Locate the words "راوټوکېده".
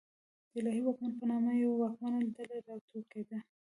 2.67-3.37